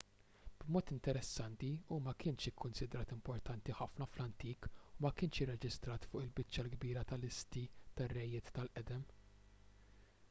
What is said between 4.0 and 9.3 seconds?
fl-antik u ma kienx irreġistrat fuq il-biċċa l-kbira tal-listi tar-rejiet tal-qedem